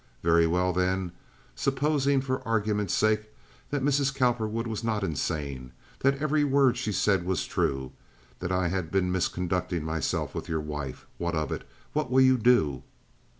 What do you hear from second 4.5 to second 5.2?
was not